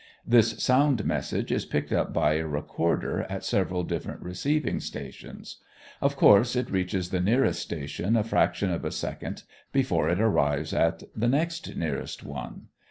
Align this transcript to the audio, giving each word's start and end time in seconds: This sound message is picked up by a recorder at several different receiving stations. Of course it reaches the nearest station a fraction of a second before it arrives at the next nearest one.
This 0.25 0.63
sound 0.63 1.05
message 1.05 1.51
is 1.51 1.63
picked 1.65 1.93
up 1.93 2.11
by 2.11 2.33
a 2.37 2.47
recorder 2.47 3.21
at 3.29 3.43
several 3.43 3.83
different 3.83 4.23
receiving 4.23 4.79
stations. 4.79 5.57
Of 6.01 6.15
course 6.15 6.55
it 6.55 6.71
reaches 6.71 7.11
the 7.11 7.19
nearest 7.21 7.61
station 7.61 8.15
a 8.17 8.23
fraction 8.23 8.71
of 8.71 8.83
a 8.83 8.91
second 8.91 9.43
before 9.71 10.09
it 10.09 10.19
arrives 10.19 10.73
at 10.73 11.03
the 11.15 11.27
next 11.27 11.75
nearest 11.77 12.23
one. 12.23 12.69